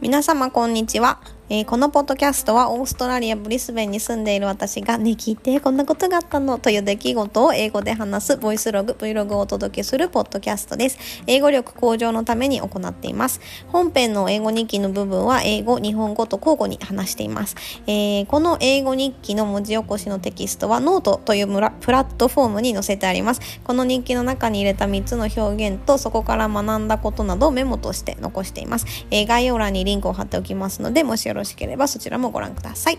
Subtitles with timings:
[0.00, 1.20] 皆様こんにちは。
[1.50, 11.22] えー、このポッドキャストはオーストラリア・ブリスベンに住んでいる私がね、聞いてこんなことがあったのという出来事を英語で話すボイスログ、Vlog をお届けするポッドキャストです。
[11.26, 13.40] 英語力向上のために行っています。
[13.68, 17.56] 本編の英語日記の部分は英語、日本語と交互に話しています。
[17.86, 21.72] えー、この英語日記の文字起こしのテキストはノートというプラ
[22.04, 23.40] ットフォームに載せてあります。
[23.64, 28.84] この日記の中に入れた3つの表現とそこから学んだことなどをメモとして残しています。
[29.10, 32.98] えー、概要欄にリンクを貼っておきますので、もしよろろしければそちらもご覧ください。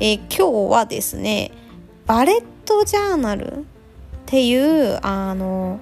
[0.00, 1.50] えー、今日はですね、
[2.06, 3.60] バレットジャーナルっ
[4.26, 5.80] ていうあの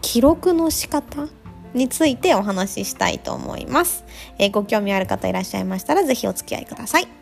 [0.00, 1.28] 記録の仕方
[1.74, 4.04] についてお話ししたいと思います。
[4.38, 7.21] えー、ご興味ある方いらっしゃいましたら是非お付き合いください。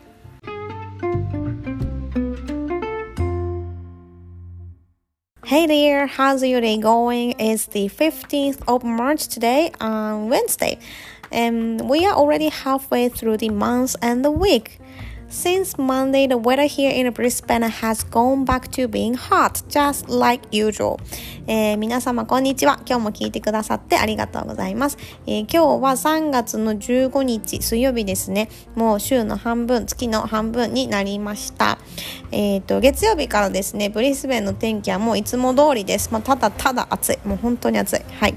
[5.51, 7.35] Hey there, how's your day going?
[7.37, 10.79] It's the 15th of March today on Wednesday.
[11.29, 14.79] and we are already halfway through the month and the week.
[15.31, 20.45] Since Monday, the weather here in Brisbane has gone back to being hot, just like
[20.51, 20.99] usual.
[21.47, 22.81] えー、皆様こんにちは。
[22.85, 28.49] 今日も聞いてくださってありがとうございます、えー、今日は3月の15日水曜日ですね。
[28.75, 31.77] もう週の半分、月の半分になりました。
[32.31, 36.09] えっ、ー、と、月曜日からですね、ブリスベンの天気はもういつも通りです。
[36.11, 37.19] まあ、ただただ暑い。
[37.25, 38.01] もう本当に暑い。
[38.19, 38.35] はい。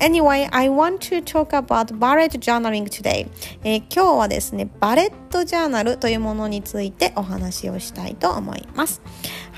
[0.00, 3.26] Anyway, I want to talk about bullet journaling today、
[3.64, 9.00] えー、今日はですね、バレットジャーナルというものものについてお話をしたいと思います。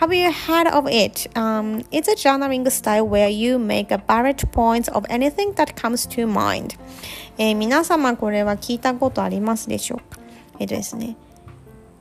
[0.00, 4.92] Have you heard of it?、Um, it's a journaling style where you make a bullet points
[4.94, 6.78] of anything that comes to mind、
[7.38, 10.20] えー、皆様これは聞いたことありますでしょうか？
[10.60, 11.16] えっ、とですね、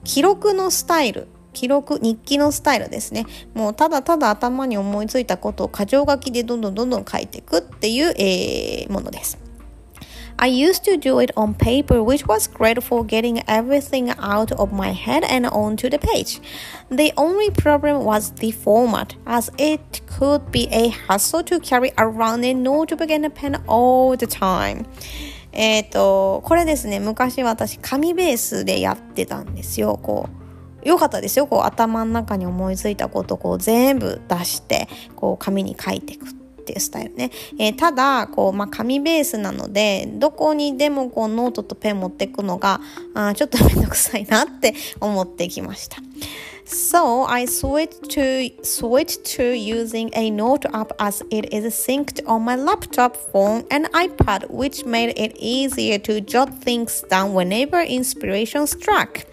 [0.03, 3.25] 記録のスタイル記録、日記のスタイルですね。
[3.55, 9.39] もうただただ頭に思いついたことを箇条書きでどんどんどんどん書いていくっていう、えー、ものです。
[10.41, 14.93] I used to do it on paper, which was great for getting everything out of my
[14.93, 16.39] head and onto the page.
[16.89, 22.45] The only problem was the format, as it could be a hassle to carry around
[22.45, 24.85] a notebook and a pen all the time.
[25.51, 29.99] えっと、これですね、昔私紙ベースでやってたんですよ。
[30.01, 31.47] こう良かったですよ。
[31.47, 34.87] こう頭の中に思いついたことをこう全部出して、
[35.17, 36.39] こう紙に書いていくって
[36.73, 37.31] いうスタイルね。
[37.57, 42.81] えー、ただ、こう、まあ、紙ベースなので、どこにでもこうノートとペン持っていくのが、
[43.13, 45.97] あちょっとめんどくさいなって思ってきました。
[46.69, 52.55] So I switched to switched to using a note app as it is synced on my
[52.55, 59.25] laptop, phone, and iPad, which made it easier to jot things down whenever inspiration struck.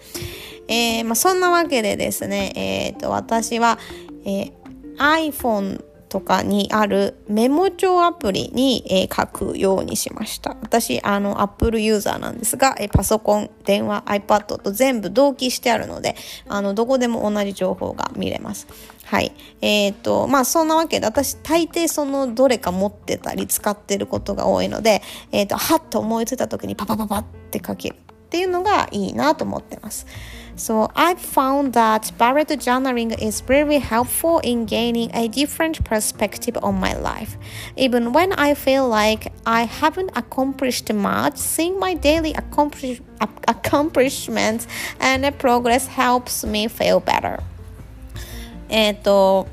[0.67, 3.77] えー、まあ、そんなわけでですね、えーと、私は、
[4.25, 4.51] えー、
[4.97, 10.55] iPhone とかにあるメモ帳アプリに、えー、書くようにしました。
[10.61, 16.15] 私、あの、Apple ユーザーなんですが、えー、パソコン、電話、iPad と全部同期してあるので、
[16.47, 18.67] あの、どこでも同じ情報が見れます。
[19.03, 19.33] はい。
[19.61, 25.01] えっ、と、まあ、そんなわけで、私、大抵その、どれか持ってたり使ってることが多いので、
[25.31, 30.05] えっ、と、はっと思いついた時にパパパパって書けるっていうのがいいなと思ってます。
[30.56, 36.94] So I found that bullet journaling is very helpful in gaining a different perspective on my
[36.94, 37.36] life.
[37.76, 43.00] Even when I feel like I haven't accomplished much, seeing my daily accomplish
[43.48, 44.66] accomplishments
[45.00, 47.42] and progress helps me feel better.
[48.68, 49.46] えっと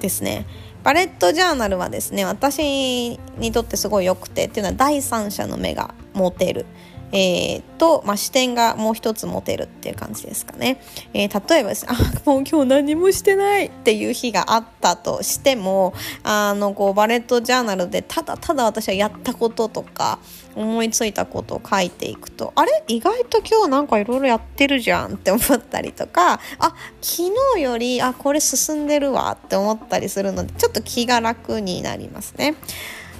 [0.00, 0.46] ですね。
[0.82, 6.66] バレットジャーナルはですね、私にとってすごい良くてっていうのは第三者の目が持てる。
[7.11, 10.81] えー、と、まあ、視点がもう一つ持てるっていう感じですかね。
[11.13, 15.93] えー、例えばですね、あ、もう今日何もしてないっていう日があったとしても、
[16.23, 20.19] あの、こう、バレットジャーナルでただただ私はやったこととか、
[20.55, 22.83] 思いついたことを書いていくと、あれ？
[22.87, 32.55] 意外と今日なんかいろいろやってるじゃんって思ったりとか、あ、昨日より、あ、これ進んでるわって思ったりするので、ちょっと気が楽になりますね。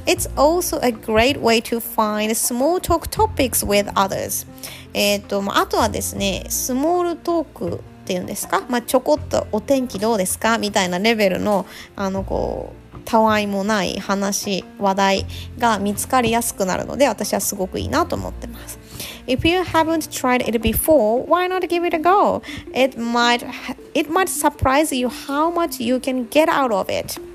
[0.09, 4.47] It's also a great way to find small talk topics with others.
[4.91, 15.25] えっと、あとはですね、スモールトークっていうんですか、まあ、ちょこっとお天気どうですかみたいなレベルの、あの、こう、たわいもない話、話題
[15.59, 18.79] が見つかりやすくなるので、私はすごくいいなと思ってます。
[19.27, 22.41] If you haven't tried it before, why not give it a go?
[22.73, 23.45] It might,
[23.93, 27.28] it might surprise you how much you can get out of it.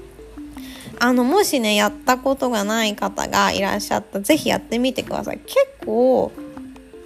[1.00, 5.38] あの、もしね、やったことがない方がいらっしゃったら、ぜひやってみてください。
[5.38, 6.32] 結構、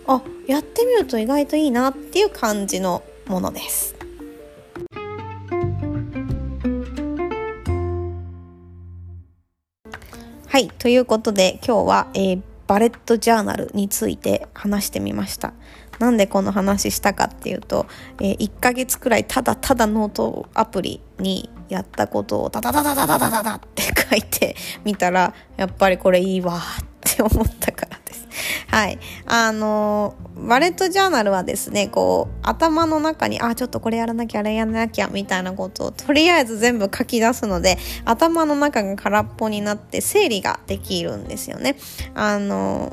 [0.07, 3.95] あ、やってみると意外といいなっていう感じのものです。
[10.47, 10.69] はい。
[10.79, 15.53] ということで、今日は、えー、バレットジャーナルについて話してみました。
[15.99, 17.87] なんでこの話したかっていうと、
[18.21, 26.61] えー、1ヶ月くらいただただノートアプリにやったことをダダダダダダダダダって書いてみたら、やっぱりこれいいわっ
[27.01, 28.29] て思ったからです。
[28.69, 28.99] はい。
[29.27, 41.77] あのバレットジャーナルはですね、こう、頭の中に、あ、ちょっとこれやらなきゃ、あれやらなきゃ、みたいなことを、とりあえず全部書き出すので、頭の中が空っぽになって整理ができるんですよね。
[42.15, 42.93] あの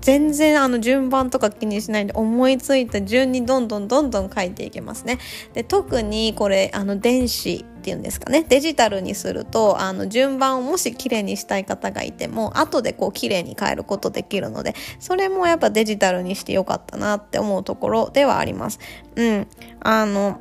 [0.00, 5.18] 全然あの順番とか気にしないで思いついた順にどんどんどんどん書いていけますね。
[5.52, 18.78] で特にこれあの電子っていうんですかねデジタルにするとあの順番をもし綺麗にしたい方がいても後でこう綺麗に変えることできるのでそれもやっぱデジタルにしてよかったなって思うところではあります。
[19.16, 19.46] うん、
[19.80, 20.40] あの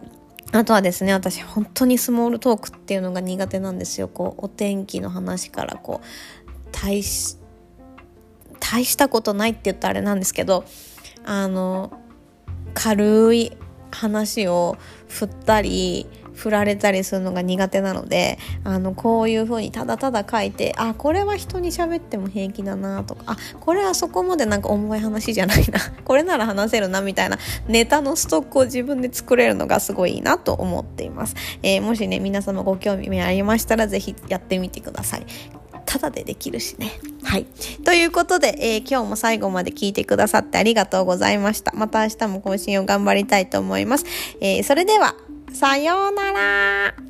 [0.53, 4.07] あとはですね、私本当にスモールトークっていうのが苦手なんですよ。
[4.07, 7.37] こう、お天気の話からこう、大し、
[8.71, 10.65] 大したことないって言ったらあれなんですけど
[11.25, 11.91] あの
[12.73, 13.57] 軽い
[13.91, 14.77] 話を
[15.07, 35.25] 振ったり振られたりするのが苦手なのであのこういう風にただただ書いてあこれは人に喋っても平気だなとかあこれはそこまでなんか重い話じゃないな これなら話せるなみたいなネタのストックを自分で作れるのがすごいいいなと思っています、えー、もしね皆様ご興味ありましたら是非やってみてください。
[35.87, 36.91] ただでできるしね。
[37.23, 37.45] はい。
[37.83, 41.71] ということで、えー、今日も最後まで聞いてくださってありがとうございました。
[41.73, 44.05] また明日も更新を頑張りたいと思います。
[44.41, 45.15] えー、それでは、
[45.53, 47.06] さようなら